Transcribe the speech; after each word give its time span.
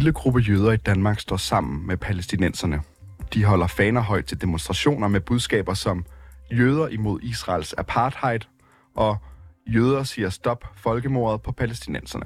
En 0.00 0.02
lille 0.02 0.12
gruppe 0.12 0.40
jøder 0.40 0.72
i 0.72 0.76
Danmark 0.76 1.20
står 1.20 1.36
sammen 1.36 1.86
med 1.86 1.96
palæstinenserne. 1.96 2.80
De 3.34 3.44
holder 3.44 3.66
faner 3.66 4.00
højt 4.00 4.24
til 4.24 4.40
demonstrationer 4.40 5.08
med 5.08 5.20
budskaber 5.20 5.74
som 5.74 6.04
jøder 6.52 6.88
imod 6.88 7.20
Israels 7.22 7.74
apartheid 7.78 8.40
og 8.94 9.16
jøder 9.66 10.02
siger 10.02 10.30
stop 10.30 10.64
folkemordet 10.76 11.42
på 11.42 11.52
palæstinenserne. 11.52 12.24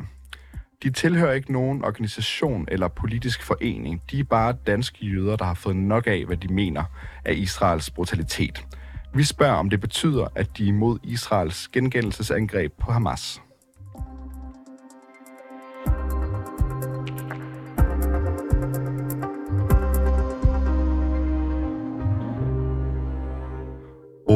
De 0.82 0.90
tilhører 0.90 1.32
ikke 1.32 1.52
nogen 1.52 1.84
organisation 1.84 2.68
eller 2.70 2.88
politisk 2.88 3.42
forening. 3.42 4.02
De 4.10 4.20
er 4.20 4.24
bare 4.24 4.56
danske 4.66 5.06
jøder, 5.06 5.36
der 5.36 5.44
har 5.44 5.54
fået 5.54 5.76
nok 5.76 6.06
af, 6.06 6.24
hvad 6.26 6.36
de 6.36 6.48
mener 6.48 6.84
af 7.24 7.34
Israels 7.34 7.90
brutalitet. 7.90 8.66
Vi 9.14 9.24
spørger, 9.24 9.56
om 9.56 9.70
det 9.70 9.80
betyder, 9.80 10.28
at 10.34 10.58
de 10.58 10.64
er 10.64 10.68
imod 10.68 10.98
Israels 11.02 11.68
gengældelsesangreb 11.68 12.72
på 12.80 12.92
Hamas. 12.92 13.40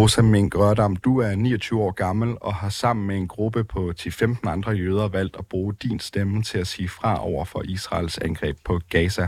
Rosa 0.09 0.23
Mink 0.23 0.55
Rørdam, 0.59 0.97
du 0.97 1.21
er 1.21 1.37
29 1.37 1.83
år 1.83 1.91
gammel 1.91 2.37
og 2.41 2.55
har 2.55 2.69
sammen 2.69 3.07
med 3.07 3.16
en 3.16 3.29
gruppe 3.29 3.65
på 3.65 3.79
10-15 3.79 4.51
andre 4.51 4.73
jøder 4.73 5.09
valgt 5.09 5.37
at 5.39 5.47
bruge 5.51 5.75
din 5.75 5.99
stemme 5.99 6.43
til 6.43 6.59
at 6.59 6.66
sige 6.66 6.89
fra 6.89 7.27
over 7.30 7.45
for 7.45 7.62
Israels 7.62 8.19
angreb 8.19 8.57
på 8.66 8.80
Gaza. 8.91 9.27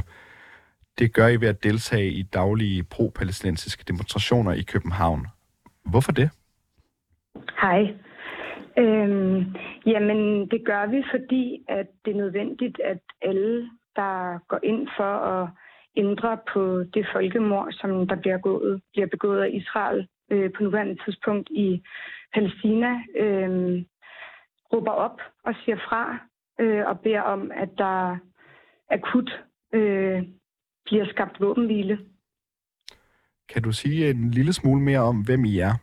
Det 0.98 1.14
gør 1.14 1.28
I 1.28 1.36
ved 1.40 1.48
at 1.48 1.62
deltage 1.62 2.10
i 2.10 2.22
daglige 2.22 2.82
pro-palæstinensiske 2.82 3.84
demonstrationer 3.88 4.52
i 4.52 4.62
København. 4.62 5.26
Hvorfor 5.90 6.12
det? 6.12 6.30
Hej. 7.62 7.80
Øhm, 8.78 9.36
jamen, 9.86 10.48
det 10.52 10.60
gør 10.64 10.86
vi, 10.86 11.04
fordi 11.14 11.64
at 11.68 11.86
det 12.04 12.10
er 12.10 12.20
nødvendigt, 12.24 12.80
at 12.84 13.02
alle, 13.22 13.70
der 13.96 14.38
går 14.48 14.60
ind 14.62 14.88
for 14.98 15.12
at 15.32 15.48
ændre 15.96 16.38
på 16.52 16.84
det 16.94 17.06
folkemord, 17.12 17.68
som 17.72 18.08
der 18.08 18.16
bliver, 18.16 18.38
gået, 18.38 18.82
bliver 18.92 19.06
begået 19.06 19.40
af 19.42 19.50
Israel 19.52 20.08
øh, 20.30 20.52
på 20.52 20.62
nuværende 20.62 21.04
tidspunkt 21.04 21.50
i 21.50 21.82
Palæstina, 22.34 22.92
øh, 23.16 23.82
råber 24.72 24.90
op 24.90 25.20
og 25.44 25.54
siger 25.64 25.76
fra 25.76 26.18
øh, 26.60 26.86
og 26.86 27.00
beder 27.00 27.20
om, 27.20 27.50
at 27.54 27.68
der 27.78 28.16
akut 28.90 29.44
øh, 29.72 30.22
bliver 30.84 31.06
skabt 31.10 31.40
våbenhvile. 31.40 31.98
Kan 33.48 33.62
du 33.62 33.72
sige 33.72 34.10
en 34.10 34.30
lille 34.30 34.52
smule 34.52 34.82
mere 34.82 35.00
om, 35.00 35.24
hvem 35.24 35.44
I 35.44 35.58
er? 35.58 35.74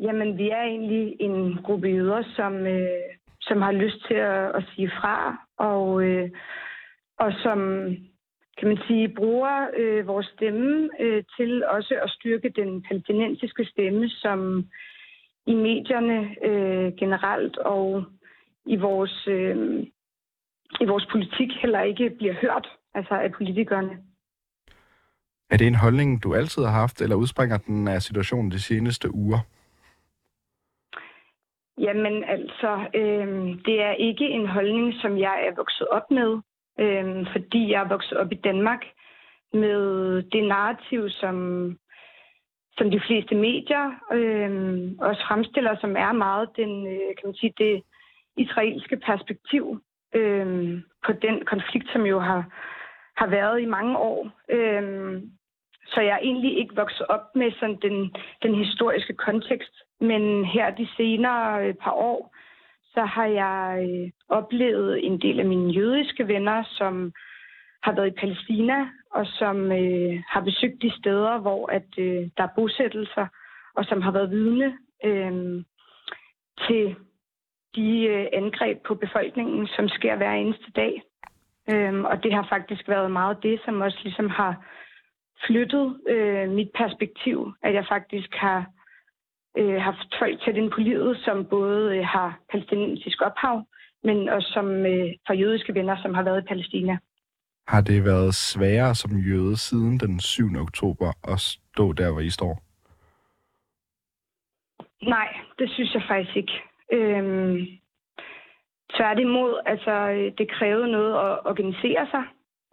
Jamen, 0.00 0.38
vi 0.38 0.50
er 0.50 0.62
egentlig 0.62 1.16
en 1.20 1.62
gruppe 1.62 1.88
jøder, 1.88 2.22
som, 2.36 2.54
øh, 2.66 3.00
som 3.40 3.62
har 3.62 3.72
lyst 3.72 4.06
til 4.08 4.14
at, 4.14 4.56
at 4.56 4.64
sige 4.74 4.90
fra, 5.00 5.46
og, 5.58 6.02
øh, 6.02 6.30
og 7.18 7.32
som 7.42 7.58
kan 8.58 8.68
man 8.68 8.78
sige, 8.86 9.08
bruger 9.08 9.68
øh, 9.76 10.06
vores 10.06 10.26
stemme 10.26 10.90
øh, 11.00 11.24
til 11.36 11.64
også 11.64 11.94
at 12.02 12.10
styrke 12.10 12.48
den 12.48 12.82
palæstinensiske 12.82 13.64
stemme, 13.64 14.08
som 14.08 14.64
i 15.46 15.54
medierne 15.54 16.36
øh, 16.44 16.92
generelt 16.96 17.56
og 17.56 18.04
i 18.66 18.76
vores, 18.76 19.28
øh, 19.28 19.86
i 20.80 20.84
vores 20.84 21.06
politik 21.12 21.50
heller 21.60 21.82
ikke 21.82 22.10
bliver 22.10 22.34
hørt, 22.42 22.68
altså 22.94 23.14
af 23.14 23.32
politikerne. 23.32 23.98
Er 25.50 25.56
det 25.56 25.66
en 25.66 25.74
holdning, 25.74 26.22
du 26.22 26.34
altid 26.34 26.62
har 26.62 26.72
haft, 26.72 27.00
eller 27.00 27.16
udspringer 27.16 27.58
den 27.58 27.88
af 27.88 28.02
situationen 28.02 28.50
de 28.50 28.60
seneste 28.60 29.14
uger? 29.14 29.38
Jamen 31.78 32.24
altså, 32.24 32.72
øh, 32.94 33.28
det 33.66 33.82
er 33.82 33.92
ikke 33.92 34.24
en 34.24 34.46
holdning, 34.46 34.94
som 35.02 35.18
jeg 35.18 35.36
er 35.48 35.54
vokset 35.56 35.88
op 35.88 36.10
med 36.10 36.40
øh, 36.78 37.26
fordi 37.32 37.70
jeg 37.70 37.82
er 37.82 37.88
vokset 37.88 38.18
op 38.18 38.32
i 38.32 38.40
Danmark 38.44 38.84
med 39.52 40.22
det 40.22 40.44
narrativ, 40.44 41.10
som, 41.10 41.36
som 42.78 42.90
de 42.90 43.00
fleste 43.06 43.34
medier 43.34 43.86
øh, 44.12 44.90
også 44.98 45.22
fremstiller, 45.28 45.76
som 45.80 45.96
er 45.96 46.12
meget 46.12 46.48
den, 46.56 46.86
øh, 46.86 47.10
kan 47.16 47.24
man 47.24 47.34
sige, 47.34 47.54
det 47.58 47.82
israelske 48.36 48.96
perspektiv 48.96 49.80
øh, 50.14 50.78
på 51.06 51.12
den 51.12 51.44
konflikt, 51.44 51.88
som 51.92 52.06
jo 52.06 52.18
har, 52.18 52.44
har 53.16 53.26
været 53.26 53.60
i 53.60 53.64
mange 53.64 53.98
år. 53.98 54.30
Øh, 54.48 55.22
så 55.86 56.00
jeg 56.00 56.14
er 56.14 56.26
egentlig 56.28 56.58
ikke 56.58 56.76
vokset 56.76 57.06
op 57.06 57.26
med 57.34 57.52
sådan 57.52 57.78
den, 57.82 58.14
den 58.42 58.54
historiske 58.54 59.14
kontekst, 59.14 59.74
men 60.00 60.44
her 60.44 60.70
de 60.70 60.88
senere 60.96 61.66
øh, 61.66 61.74
par 61.74 61.92
år, 61.92 62.34
så 62.94 63.04
har 63.04 63.26
jeg 63.26 63.88
øh, 63.88 64.10
oplevet 64.28 65.06
en 65.06 65.20
del 65.20 65.40
af 65.40 65.46
mine 65.46 65.72
jødiske 65.72 66.28
venner, 66.28 66.62
som 66.64 67.12
har 67.82 67.92
været 67.92 68.06
i 68.06 68.20
Palæstina, 68.20 68.88
og 69.14 69.26
som 69.26 69.72
øh, 69.72 70.22
har 70.28 70.40
besøgt 70.40 70.82
de 70.82 70.90
steder, 70.98 71.38
hvor 71.38 71.72
at 71.72 71.98
øh, 71.98 72.28
der 72.36 72.42
er 72.42 72.54
bosættelser, 72.56 73.26
og 73.74 73.84
som 73.84 74.02
har 74.02 74.10
været 74.10 74.30
vidne 74.30 74.78
øh, 75.04 75.64
til 76.66 76.96
de 77.76 78.04
øh, 78.04 78.26
angreb 78.32 78.78
på 78.86 78.94
befolkningen, 78.94 79.66
som 79.66 79.88
sker 79.88 80.16
hver 80.16 80.32
eneste 80.32 80.70
dag. 80.76 81.02
Øh, 81.70 82.00
og 82.04 82.22
det 82.22 82.32
har 82.34 82.46
faktisk 82.48 82.88
været 82.88 83.10
meget 83.10 83.42
det, 83.42 83.60
som 83.64 83.80
også 83.80 83.98
ligesom 84.02 84.28
har 84.28 84.64
flyttet 85.46 86.00
øh, 86.08 86.50
mit 86.50 86.70
perspektiv, 86.74 87.52
at 87.62 87.74
jeg 87.74 87.86
faktisk 87.88 88.34
har 88.34 88.66
øh, 89.58 89.80
haft 89.80 90.16
folk 90.18 90.40
tæt 90.44 90.56
ind 90.56 90.70
på 90.70 90.80
livet, 90.80 91.18
som 91.24 91.44
både 91.44 91.96
øh, 91.96 92.04
har 92.04 92.38
palæstinensisk 92.50 93.22
ophav, 93.22 93.66
men 94.04 94.28
også 94.28 94.50
som 94.52 94.66
øh, 94.86 95.08
for 95.26 95.32
jødiske 95.32 95.74
venner, 95.74 95.96
som 96.02 96.14
har 96.14 96.22
været 96.22 96.42
i 96.42 96.48
Palæstina. 96.48 96.98
Har 97.68 97.80
det 97.80 98.04
været 98.04 98.34
sværere 98.34 98.94
som 98.94 99.10
jøde 99.16 99.56
siden 99.56 99.98
den 99.98 100.20
7. 100.20 100.44
oktober 100.60 101.12
at 101.32 101.40
stå 101.40 101.92
der, 101.92 102.12
hvor 102.12 102.20
I 102.20 102.30
står? 102.30 102.62
Nej, 105.02 105.28
det 105.58 105.70
synes 105.70 105.94
jeg 105.94 106.02
faktisk 106.08 106.36
ikke. 106.36 106.52
Øhm, 106.92 107.66
tværtimod, 108.96 109.60
altså 109.66 109.94
det 110.38 110.50
krævede 110.50 110.92
noget 110.92 111.12
at 111.14 111.38
organisere 111.50 112.06
sig, 112.10 112.24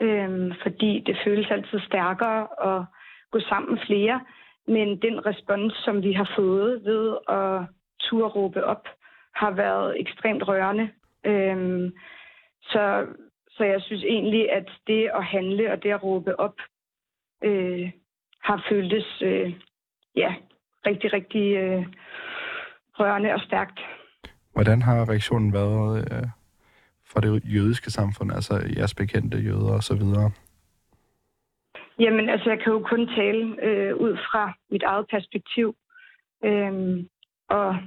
øhm, 0.02 0.54
fordi 0.64 1.04
det 1.06 1.18
føles 1.26 1.52
altid 1.52 1.80
stærkere 1.80 2.48
at 2.70 2.86
gå 3.32 3.40
sammen 3.40 3.80
flere. 3.88 4.22
Men 4.68 5.02
den 5.02 5.26
respons, 5.26 5.74
som 5.86 6.04
vi 6.04 6.14
har 6.14 6.32
fået 6.36 6.86
ved 6.86 7.18
at 7.30 7.62
turde 8.00 8.28
råbe 8.28 8.64
op, 8.66 8.88
har 9.36 9.52
været 9.52 10.00
ekstremt 10.00 10.48
rørende. 10.48 10.90
Øhm, 11.26 11.94
så, 12.62 13.06
så 13.50 13.64
jeg 13.64 13.82
synes 13.82 14.04
egentlig, 14.04 14.52
at 14.52 14.70
det 14.88 15.10
at 15.14 15.24
handle 15.26 15.72
og 15.72 15.84
det 15.84 15.92
at 15.92 16.04
råbe 16.04 16.40
op 16.40 16.56
øh, 17.44 17.92
har 18.44 18.66
føltes 18.70 19.22
øh, 19.22 19.54
ja, 20.16 20.36
rigtig, 20.88 21.14
rigtig 21.14 21.56
øh, 21.56 21.86
rørende 23.00 23.34
og 23.34 23.40
stærkt. 23.40 23.80
Hvordan 24.54 24.82
har 24.82 25.10
reaktionen 25.10 25.54
været 25.54 26.12
øh, 26.12 26.28
fra 27.06 27.22
det 27.22 27.42
jødiske 27.46 27.92
samfund, 27.92 28.32
altså 28.32 28.54
jeres 28.78 28.96
bekendte 28.96 29.38
jøder 29.38 29.74
osv.? 29.78 30.04
Jamen, 32.00 32.30
altså, 32.30 32.50
jeg 32.50 32.59
kan 32.59 32.74
jo 32.74 32.80
kun 32.80 33.08
tale 33.08 33.66
øh, 33.68 33.96
ud 33.96 34.18
fra 34.18 34.53
mit 34.72 34.84
eget 34.84 35.06
perspektiv. 35.09 35.75
Øhm, 36.46 37.08
og 37.50 37.78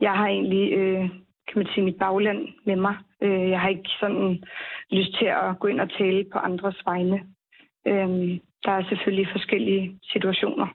jeg 0.00 0.12
har 0.12 0.26
egentlig, 0.26 0.72
øh, 0.72 1.08
kan 1.48 1.56
man 1.56 1.66
sige, 1.66 1.84
mit 1.84 1.98
bagland 1.98 2.48
med 2.66 2.76
mig. 2.76 2.96
Øh, 3.22 3.50
jeg 3.50 3.60
har 3.60 3.68
ikke 3.68 3.90
sådan 4.00 4.44
lyst 4.90 5.12
til 5.18 5.26
at 5.26 5.58
gå 5.60 5.66
ind 5.68 5.80
og 5.80 5.90
tale 5.90 6.24
på 6.32 6.38
andres 6.38 6.82
vegne. 6.84 7.18
Øhm, 7.86 8.40
der 8.64 8.72
er 8.72 8.88
selvfølgelig 8.88 9.28
forskellige 9.32 9.98
situationer. 10.02 10.66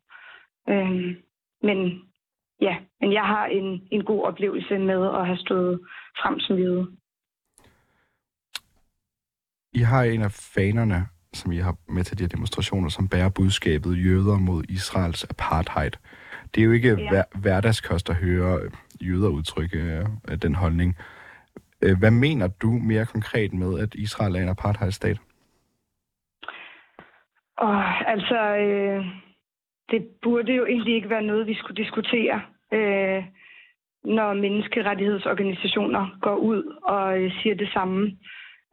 Øhm, 0.69 1.15
men 1.62 2.01
ja, 2.62 2.77
men 3.01 3.13
jeg 3.13 3.24
har 3.24 3.45
en, 3.45 3.88
en 3.92 4.03
god 4.03 4.24
oplevelse 4.24 4.77
med 4.80 5.06
at 5.06 5.25
have 5.25 5.38
stået 5.38 5.80
frem 6.21 6.39
som 6.39 6.57
jøde. 6.57 6.88
I 9.74 9.80
har 9.80 10.03
en 10.03 10.21
af 10.21 10.31
fanerne 10.56 11.17
som 11.33 11.51
I 11.51 11.57
har 11.57 11.75
med 11.89 12.03
til 12.03 12.18
de 12.18 12.24
her 12.24 12.27
demonstrationer, 12.27 12.89
som 12.89 13.07
bærer 13.07 13.29
budskabet 13.29 14.06
jøder 14.06 14.38
mod 14.38 14.63
Israels 14.69 15.24
apartheid. 15.24 15.91
Det 16.56 16.62
er 16.62 16.65
jo 16.65 16.71
ikke 16.71 16.97
ja. 17.12 17.24
hverdagskost 17.35 18.09
at 18.09 18.15
høre 18.15 18.59
jøder 19.01 19.29
udtrykke 19.29 20.06
øh, 20.29 20.38
den 20.41 20.56
holdning. 20.56 20.97
Øh, 21.81 22.00
hvad 22.00 22.12
mener 22.12 22.47
du 22.47 22.71
mere 22.71 23.06
konkret 23.06 23.53
med, 23.53 23.79
at 23.79 23.95
Israel 23.95 24.35
er 24.35 24.39
en 24.39 24.50
apartheidstat? 24.50 25.18
Oh, 27.57 28.09
altså, 28.12 28.39
øh, 28.56 29.06
det 29.91 30.07
burde 30.21 30.53
jo 30.53 30.65
egentlig 30.65 30.95
ikke 30.95 31.09
være 31.09 31.21
noget, 31.21 31.47
vi 31.47 31.56
skulle 31.56 31.83
diskutere, 31.83 32.41
øh, 32.73 33.23
når 34.03 34.33
menneskerettighedsorganisationer 34.33 36.19
går 36.21 36.35
ud 36.35 36.63
og 36.83 37.23
øh, 37.23 37.31
siger 37.41 37.56
det 37.56 37.69
samme. 37.73 38.18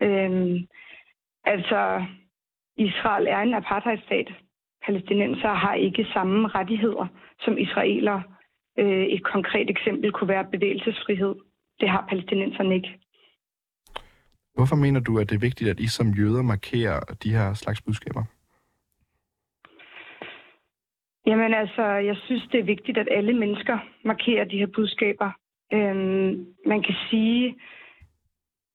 Øh, 0.03 0.61
altså, 1.45 2.05
Israel 2.77 3.27
er 3.27 3.39
en 3.39 3.55
apartheidstat. 3.55 4.29
Palæstinenser 4.87 5.53
har 5.55 5.75
ikke 5.75 6.07
samme 6.13 6.49
rettigheder 6.49 7.07
som 7.41 7.59
israeler. 7.59 8.23
Øh, 8.79 9.07
et 9.07 9.25
konkret 9.25 9.71
eksempel 9.71 10.13
kunne 10.13 10.29
være 10.29 10.47
bevægelsesfrihed. 10.53 11.35
Det 11.81 11.89
har 11.89 12.07
palæstinenserne 12.09 12.75
ikke. 12.75 12.99
Hvorfor 14.55 14.77
mener 14.77 15.01
du, 15.01 15.19
at 15.19 15.31
det 15.31 15.37
er 15.37 15.47
vigtigt, 15.49 15.71
at 15.71 15.81
I 15.81 15.87
som 15.87 16.07
jøder 16.09 16.43
markerer 16.43 17.01
de 17.23 17.33
her 17.33 17.55
slags 17.55 17.83
budskaber? 17.83 18.23
Jamen 21.27 21.55
altså, 21.55 21.83
jeg 21.83 22.17
synes, 22.17 22.43
det 22.53 22.61
er 22.61 22.65
vigtigt, 22.65 22.99
at 22.99 23.09
alle 23.11 23.33
mennesker 23.33 23.79
markerer 24.05 24.45
de 24.45 24.59
her 24.59 24.67
budskaber. 24.75 25.31
Øhm, 25.73 26.47
man 26.67 26.83
kan 26.83 26.95
sige, 27.11 27.57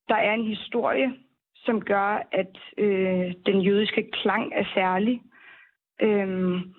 der 0.08 0.16
er 0.16 0.34
en 0.34 0.46
historie, 0.46 1.14
som 1.66 1.82
gør, 1.82 2.28
at 2.32 2.58
øh, 2.78 3.34
den 3.46 3.62
jødiske 3.62 4.12
klang 4.12 4.54
er 4.56 4.66
særlig. 4.74 5.22
Øhm, 6.02 6.74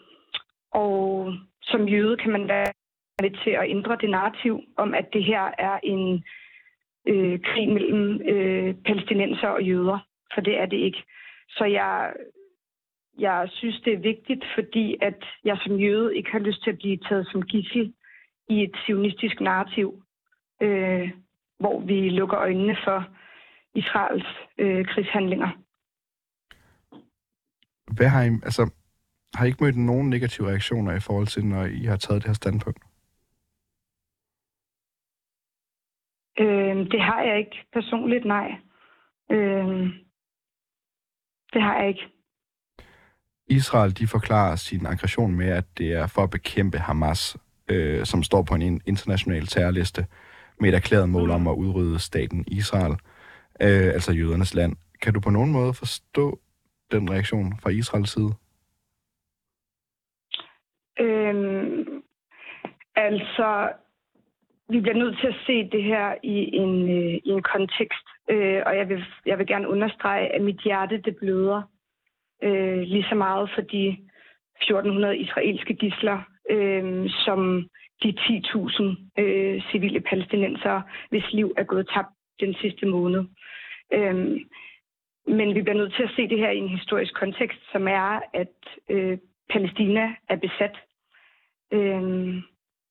og 0.72 1.32
som 1.62 1.88
jøde 1.88 2.16
kan 2.16 2.32
man 2.32 2.48
være 2.48 2.72
med 3.22 3.30
til 3.44 3.50
at 3.50 3.70
ændre 3.70 3.96
det 4.00 4.10
narrativ 4.10 4.60
om, 4.76 4.94
at 4.94 5.12
det 5.12 5.24
her 5.24 5.50
er 5.58 5.78
en 5.82 6.24
øh, 7.08 7.40
krig 7.40 7.68
mellem 7.68 8.20
øh, 8.22 8.74
palæstinenser 8.74 9.48
og 9.48 9.62
jøder. 9.62 9.98
For 10.34 10.40
det 10.40 10.58
er 10.58 10.66
det 10.66 10.76
ikke. 10.76 11.02
Så 11.48 11.64
jeg, 11.64 12.12
jeg 13.18 13.48
synes, 13.52 13.80
det 13.84 13.92
er 13.92 13.98
vigtigt, 13.98 14.44
fordi 14.54 14.96
at 15.00 15.24
jeg 15.44 15.58
som 15.64 15.76
jøde 15.76 16.16
ikke 16.16 16.30
har 16.30 16.38
lyst 16.38 16.62
til 16.62 16.70
at 16.70 16.78
blive 16.78 16.96
taget 16.96 17.28
som 17.32 17.42
gissel 17.42 17.92
i 18.48 18.62
et 18.62 18.76
sionistisk 18.86 19.40
narrativ, 19.40 20.02
øh, 20.62 21.10
hvor 21.58 21.80
vi 21.80 22.08
lukker 22.08 22.38
øjnene 22.38 22.76
for 22.84 23.08
Israels 23.74 24.26
øh, 24.58 24.86
krigshandlinger. 24.86 25.50
Hvad 27.96 28.08
har 28.08 28.22
I, 28.22 28.26
altså, 28.26 28.70
har 29.34 29.44
I 29.44 29.48
ikke 29.48 29.64
mødt 29.64 29.76
nogen 29.76 30.10
negative 30.10 30.48
reaktioner 30.48 30.92
i 30.96 31.00
forhold 31.00 31.26
til, 31.26 31.46
når 31.46 31.64
I 31.64 31.84
har 31.84 31.96
taget 31.96 32.22
det 32.22 32.28
her 32.28 32.34
standpunkt? 32.34 32.82
Øh, 36.38 36.76
det 36.92 37.00
har 37.00 37.22
jeg 37.22 37.38
ikke 37.38 37.66
personligt, 37.72 38.24
nej. 38.24 38.48
Øh, 39.30 40.00
det 41.52 41.62
har 41.62 41.78
jeg 41.78 41.88
ikke. 41.88 42.06
Israel 43.46 43.96
de 43.98 44.06
forklarer 44.06 44.56
sin 44.56 44.86
aggression 44.86 45.34
med, 45.34 45.48
at 45.48 45.64
det 45.78 45.92
er 45.92 46.06
for 46.06 46.22
at 46.22 46.30
bekæmpe 46.30 46.78
Hamas, 46.78 47.36
øh, 47.68 48.04
som 48.06 48.22
står 48.22 48.42
på 48.42 48.54
en 48.54 48.80
international 48.86 49.46
terrorliste 49.46 50.06
med 50.60 50.68
et 50.68 50.74
erklæret 50.74 51.08
mål 51.08 51.30
om 51.30 51.48
at 51.48 51.54
udrydde 51.54 51.98
staten 51.98 52.44
Israel, 52.46 52.96
øh, 53.62 53.88
altså 53.96 54.12
jødernes 54.12 54.54
land. 54.54 54.76
Kan 55.02 55.14
du 55.14 55.20
på 55.20 55.30
nogen 55.30 55.52
måde 55.52 55.74
forstå 55.74 56.40
den 56.92 57.10
reaktion 57.10 57.54
fra 57.62 57.70
Israels 57.70 58.10
side? 58.10 58.32
Øhm, 61.00 62.02
altså, 62.96 63.72
vi 64.68 64.80
bliver 64.80 64.96
nødt 64.96 65.18
til 65.20 65.26
at 65.26 65.40
se 65.46 65.68
det 65.70 65.82
her 65.82 66.14
i 66.22 66.56
en, 66.56 66.90
øh, 66.90 67.14
i 67.24 67.28
en 67.28 67.42
kontekst, 67.42 68.06
øh, 68.30 68.62
og 68.66 68.76
jeg 68.76 68.88
vil, 68.88 69.04
jeg 69.26 69.38
vil 69.38 69.46
gerne 69.46 69.68
understrege, 69.68 70.34
at 70.34 70.42
mit 70.42 70.60
hjerte 70.64 70.98
det 70.98 71.16
bløder 71.16 71.62
øh, 72.42 72.78
lige 72.78 73.06
så 73.08 73.14
meget 73.14 73.50
for 73.54 73.60
de 73.60 73.96
1400 74.62 75.18
israelske 75.18 75.74
gisler, 75.74 76.18
øh, 76.50 77.10
som 77.24 77.68
de 78.02 78.14
10.000 78.18 79.22
øh, 79.22 79.62
civile 79.70 80.00
palæstinensere, 80.00 80.82
hvis 81.10 81.32
liv 81.32 81.54
er 81.56 81.64
gået 81.64 81.88
tabt 81.94 82.08
den 82.40 82.54
sidste 82.54 82.86
måned. 82.86 83.24
Øhm, 83.92 84.38
men 85.26 85.54
vi 85.54 85.62
bliver 85.62 85.76
nødt 85.76 85.94
til 85.94 86.02
at 86.02 86.12
se 86.16 86.28
det 86.28 86.38
her 86.38 86.50
i 86.50 86.58
en 86.58 86.68
historisk 86.68 87.14
kontekst, 87.14 87.60
som 87.72 87.88
er, 87.88 88.20
at 88.32 88.56
øh, 88.88 89.18
Palæstina 89.50 90.14
er 90.28 90.36
besat. 90.36 90.76
Øhm, 91.72 92.42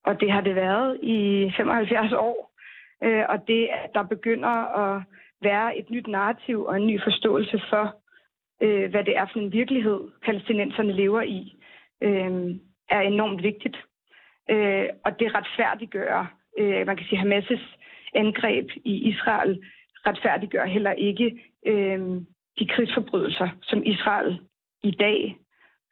og 0.06 0.19
det 0.19 0.31
har 0.31 0.42
det 0.42 0.56
været 0.56 1.00
i 1.04 1.51
75 1.57 2.13
år. 2.13 2.56
Øh, 3.04 3.25
og 3.30 3.48
det, 3.48 3.68
at 3.84 3.90
der 3.94 4.04
begynder 4.04 4.50
at 4.84 5.04
være 5.42 5.78
et 5.78 5.90
nyt 5.90 6.07
narrativ 6.07 6.66
og 6.66 6.78
en 6.78 6.88
ny 6.88 7.01
forståelse 7.04 7.62
for, 7.69 7.96
øh, 8.62 8.90
hvad 8.90 9.04
det 9.04 9.18
er 9.18 9.25
for 9.31 9.40
en 9.40 9.54
virkelighed, 9.54 10.00
palæstinenserne 10.25 10.94
lever 10.94 11.22
i, 11.22 11.56
øh, 12.01 12.56
er 12.90 13.01
enormt 13.01 13.44
vigtigt. 13.44 13.78
Øh, 14.50 14.90
og 15.06 15.19
det 15.19 15.36
retfærdiggør, 15.36 16.36
øh, 16.60 16.88
man 16.88 16.98
kan 16.98 17.06
sige, 17.06 17.22
Hamas' 17.22 17.78
angreb 18.13 18.69
i 18.86 18.94
Israel 19.10 19.63
retfærdiggør 20.07 20.66
heller 20.66 20.92
ikke 20.92 21.44
øh, 21.66 22.00
de 22.60 22.68
krigsforbrydelser, 22.68 23.50
som 23.62 23.84
Israel 23.86 24.40
i 24.84 24.92
dag 24.92 25.38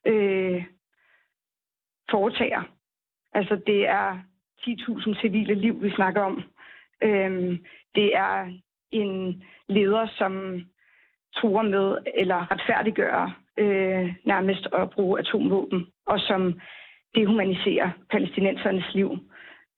øh, 0.05 0.63
foretager. 2.11 2.63
Altså, 3.33 3.55
det 3.67 3.87
er 3.87 4.19
10.000 4.61 5.21
civile 5.21 5.53
liv, 5.53 5.83
vi 5.83 5.91
snakker 5.91 6.21
om. 6.21 6.43
Øh, 7.03 7.59
det 7.95 8.15
er 8.15 8.53
en 8.91 9.43
leder, 9.67 10.07
som 10.17 10.61
tror 11.35 11.61
med 11.61 11.97
eller 12.15 12.51
retfærdiggør 12.51 13.39
øh, 13.57 14.15
nærmest 14.25 14.67
at 14.73 14.89
bruge 14.89 15.19
atomvåben, 15.19 15.87
og 16.05 16.19
som 16.19 16.59
dehumaniserer 17.15 17.89
palæstinensernes 18.09 18.93
liv. 18.93 19.17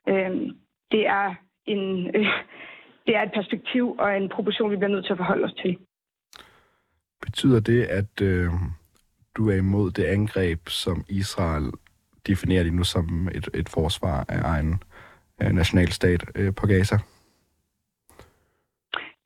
Øh, 0.09 0.49
det 0.91 1.07
er 1.07 1.35
en 1.65 2.15
øh, 2.15 2.27
det 3.09 3.17
er 3.17 3.23
et 3.23 3.33
perspektiv 3.33 3.95
og 3.99 4.17
en 4.17 4.29
proportion, 4.29 4.71
vi 4.71 4.75
bliver 4.75 4.95
nødt 4.95 5.05
til 5.05 5.13
at 5.13 5.17
forholde 5.17 5.45
os 5.45 5.53
til. 5.53 5.77
Betyder 7.21 7.59
det, 7.59 7.83
at 7.83 8.21
øh, 8.21 8.49
du 9.37 9.49
er 9.49 9.55
imod 9.55 9.91
det 9.91 10.03
angreb, 10.03 10.59
som 10.67 10.97
Israel 11.09 11.71
definerer 12.27 12.63
det 12.63 12.73
nu 12.73 12.83
som 12.83 13.29
et, 13.35 13.49
et 13.53 13.69
forsvar 13.69 14.25
af 14.29 14.41
egen 14.53 14.73
øh, 15.41 15.51
nationalstat 15.51 16.21
øh, 16.35 16.55
på 16.55 16.67
Gaza? 16.67 16.95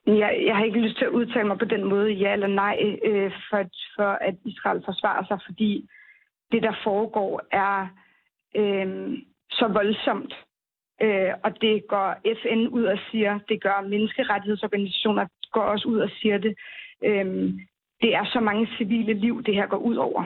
Jeg, 0.07 0.43
jeg 0.47 0.55
har 0.55 0.63
ikke 0.63 0.79
lyst 0.79 0.97
til 0.97 1.05
at 1.05 1.11
udtale 1.19 1.47
mig 1.47 1.57
på 1.59 1.65
den 1.65 1.83
måde, 1.83 2.11
ja 2.11 2.33
eller 2.33 2.47
nej, 2.47 2.99
øh, 3.05 3.31
for, 3.49 3.63
for 3.95 4.11
at 4.27 4.35
Israel 4.45 4.81
forsvarer 4.85 5.25
sig, 5.27 5.39
fordi 5.45 5.89
det, 6.51 6.63
der 6.63 6.75
foregår, 6.83 7.41
er 7.51 7.87
øh, 8.55 9.17
så 9.51 9.67
voldsomt. 9.67 10.33
Øh, 11.03 11.33
og 11.43 11.61
det 11.61 11.83
går 11.87 12.15
FN 12.41 12.67
ud 12.67 12.83
og 12.83 12.99
siger, 13.11 13.39
det 13.49 13.63
gør 13.63 13.87
menneskerettighedsorganisationer, 13.89 15.25
går 15.51 15.61
også 15.61 15.87
ud 15.87 15.99
og 15.99 16.09
siger 16.09 16.37
det. 16.37 16.55
Øh, 17.03 17.25
det 18.01 18.15
er 18.15 18.25
så 18.25 18.39
mange 18.39 18.67
civile 18.77 19.13
liv, 19.13 19.43
det 19.43 19.55
her 19.55 19.67
går 19.67 19.77
ud 19.77 19.95
over. 19.95 20.23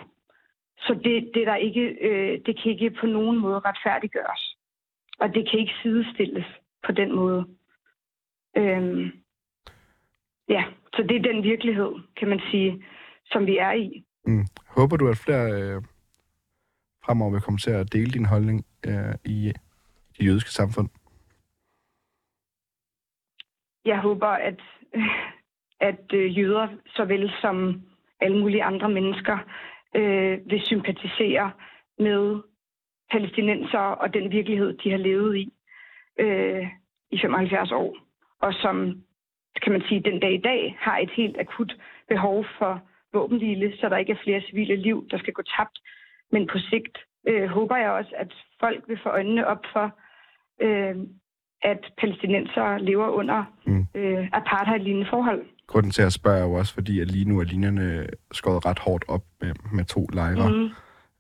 Så 0.80 0.94
det, 1.04 1.32
det, 1.34 1.48
der 1.48 1.56
ikke, 1.56 1.82
øh, 1.82 2.40
det 2.46 2.62
kan 2.62 2.72
ikke 2.72 2.90
på 2.90 3.06
nogen 3.06 3.38
måde 3.38 3.60
retfærdiggøres. 3.60 4.56
Og 5.20 5.34
det 5.34 5.50
kan 5.50 5.60
ikke 5.60 5.74
sidestilles 5.84 6.46
på 6.86 6.92
den 6.92 7.16
måde. 7.16 7.46
Øh, 8.58 9.12
Ja, 10.50 10.64
så 10.94 11.04
det 11.10 11.16
er 11.18 11.34
den 11.34 11.44
virkelighed, 11.44 11.92
kan 12.18 12.28
man 12.28 12.40
sige, 12.52 12.84
som 13.26 13.46
vi 13.46 13.58
er 13.58 13.72
i. 13.72 14.06
Mm. 14.26 14.46
Håber 14.68 14.98
du, 14.98 15.08
at 15.08 15.18
flere 15.18 15.62
øh, 15.62 15.82
fremover 17.06 17.32
vil 17.32 17.42
komme 17.42 17.58
til 17.58 17.72
at 17.72 17.94
dele 17.94 18.12
din 18.12 18.26
holdning 18.26 18.66
øh, 18.88 19.16
i 19.26 19.54
det 20.18 20.26
jødiske 20.26 20.52
samfund? 20.52 20.90
Jeg 23.86 24.00
håber, 24.00 24.28
at, 24.28 24.62
at 25.90 26.14
øh, 26.14 26.38
jøder, 26.38 26.68
såvel 26.96 27.32
som 27.42 27.82
alle 28.20 28.40
mulige 28.40 28.64
andre 28.64 28.90
mennesker, 28.90 29.38
øh, 29.96 30.40
vil 30.50 30.62
sympatisere 30.66 31.52
med 32.00 32.42
palæstinenser 33.12 33.80
og 33.80 34.14
den 34.14 34.32
virkelighed, 34.32 34.78
de 34.78 34.92
har 34.92 34.98
levet 34.98 35.38
i 35.38 35.54
øh, 36.20 36.68
i 37.12 37.18
75 37.22 37.72
år, 37.72 37.98
og 38.42 38.54
som 38.54 39.04
kan 39.64 39.72
man 39.72 39.82
sige, 39.88 40.02
den 40.02 40.20
dag 40.20 40.34
i 40.34 40.42
dag 40.42 40.78
har 40.80 40.98
et 40.98 41.12
helt 41.12 41.40
akut 41.40 41.76
behov 42.08 42.46
for 42.58 42.82
våbenhvile, 43.14 43.78
så 43.78 43.90
der 43.90 43.98
ikke 43.98 44.12
er 44.12 44.24
flere 44.24 44.42
civile 44.42 44.76
liv, 44.76 45.08
der 45.12 45.18
skal 45.18 45.34
gå 45.34 45.42
tabt. 45.42 45.80
Men 46.32 46.48
på 46.48 46.58
sigt 46.70 46.98
øh, 47.28 47.48
håber 47.50 47.78
jeg 47.78 47.92
også, 47.92 48.14
at 48.16 48.34
folk 48.60 48.84
vil 48.88 49.00
få 49.04 49.10
øjnene 49.10 49.48
op 49.48 49.64
for, 49.74 50.00
øh, 50.62 50.96
at 51.62 51.80
palæstinenser 52.00 52.78
lever 52.78 53.08
under 53.08 53.44
mm. 53.66 53.86
øh, 53.96 54.28
apartheid-lignende 54.34 55.08
forhold. 55.10 55.46
Grunden 55.68 55.92
til 55.92 56.02
at 56.02 56.14
spørge 56.14 56.40
er 56.40 56.44
jo 56.44 56.54
også, 56.54 56.74
fordi 56.74 57.00
at 57.00 57.12
lige 57.12 57.30
nu 57.30 57.40
er 57.40 57.44
linjerne 57.44 58.08
skåret 58.32 58.66
ret 58.66 58.80
hårdt 58.80 59.06
op 59.08 59.24
med, 59.42 59.54
med 59.74 59.86
to 59.86 60.08
lejre. 60.14 60.50
Mm. 60.50 60.70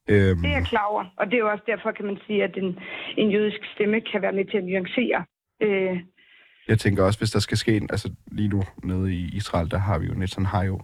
Øhm. 0.09 0.41
Det 0.41 0.49
er 0.49 0.57
jeg 0.59 0.65
klar 0.65 0.85
over, 0.85 1.05
og 1.17 1.25
det 1.25 1.33
er 1.33 1.37
jo 1.37 1.51
også 1.51 1.63
derfor, 1.67 1.91
kan 1.91 2.05
man 2.05 2.17
sige, 2.27 2.43
at 2.43 2.57
en, 2.57 2.79
en 3.17 3.31
jødisk 3.31 3.59
stemme 3.73 4.01
kan 4.01 4.21
være 4.21 4.33
med 4.33 4.45
til 4.45 4.57
at 4.57 4.63
nuancere 4.63 5.25
øh, 5.61 5.99
jeg 6.67 6.79
tænker 6.79 7.03
også, 7.03 7.19
hvis 7.19 7.31
der 7.31 7.39
skal 7.39 7.57
ske, 7.57 7.87
altså 7.89 8.11
lige 8.31 8.49
nu 8.49 8.63
nede 8.83 9.13
i 9.13 9.29
Israel, 9.33 9.71
der 9.71 9.77
har 9.77 9.99
vi 9.99 10.05
jo 10.05 10.13
Netanyahu. 10.13 10.81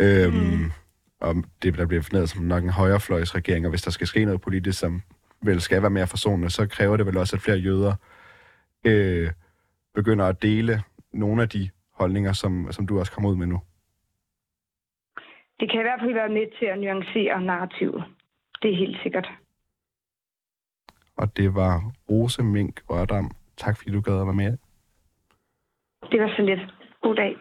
Øhm, 0.00 0.34
mm. 0.34 0.70
Og 1.20 1.34
det, 1.62 1.78
der 1.78 1.86
bliver 1.86 2.02
defineret 2.02 2.30
som 2.30 2.42
nok 2.42 2.64
en 2.64 2.70
højrefløjsregering, 2.70 3.66
og 3.66 3.70
hvis 3.70 3.82
der 3.82 3.90
skal 3.90 4.06
ske 4.06 4.24
noget 4.24 4.40
politisk, 4.40 4.78
som 4.78 5.02
vel 5.42 5.60
skal 5.60 5.82
være 5.82 5.90
mere 5.90 6.06
forsonende, 6.06 6.50
så 6.50 6.68
kræver 6.68 6.96
det 6.96 7.06
vel 7.06 7.16
også, 7.16 7.36
at 7.36 7.42
flere 7.42 7.58
jøder 7.58 7.94
øh, 8.84 9.30
begynder 9.94 10.26
at 10.26 10.42
dele 10.42 10.82
nogle 11.12 11.42
af 11.42 11.48
de 11.48 11.70
holdninger, 11.92 12.32
som, 12.32 12.72
som 12.72 12.86
du 12.86 12.98
også 12.98 13.12
kommer 13.12 13.30
ud 13.30 13.36
med 13.36 13.46
nu. 13.46 13.60
Det 15.60 15.70
kan 15.70 15.80
i 15.80 15.82
hvert 15.82 16.00
fald 16.00 16.14
være 16.14 16.28
med 16.28 16.46
til 16.58 16.66
at 16.66 16.78
nuancere 16.78 17.42
narrativet. 17.42 18.04
Det 18.62 18.70
er 18.70 18.76
helt 18.76 18.98
sikkert. 19.02 19.28
Og 21.16 21.36
det 21.36 21.54
var 21.54 21.92
Rose 22.10 22.42
Mink 22.42 22.80
Rørdam. 22.90 23.30
Tak 23.56 23.76
fordi 23.76 23.90
du 23.90 24.00
gad 24.00 24.20
at 24.20 24.26
være 24.26 24.34
med. 24.34 24.58
Det 26.10 26.20
var 26.20 26.32
så 26.36 26.42
lidt. 26.42 26.60
God 27.02 27.16
dag. 27.16 27.36